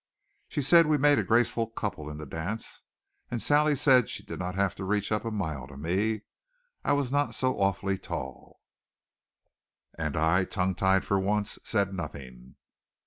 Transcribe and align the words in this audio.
She 0.47 0.63
said 0.63 0.87
we 0.87 0.97
made 0.97 1.19
a 1.19 1.23
graceful 1.23 1.67
couple 1.67 2.09
in 2.09 2.17
the 2.17 2.25
dance. 2.25 2.81
And 3.29 3.39
Sally 3.39 3.75
said 3.75 4.09
she 4.09 4.23
did 4.23 4.39
not 4.39 4.55
have 4.55 4.73
to 4.77 4.83
reach 4.83 5.11
up 5.11 5.23
a 5.25 5.29
mile 5.29 5.67
to 5.67 5.77
me 5.77 6.23
I 6.83 6.93
was 6.93 7.11
not 7.11 7.35
so 7.35 7.59
awfully 7.59 7.99
tall. 7.99 8.61
And 9.95 10.17
I, 10.17 10.45
tongue 10.45 10.73
tied 10.73 11.05
for 11.05 11.19
once, 11.19 11.59
said 11.63 11.93
nothing. 11.93 12.55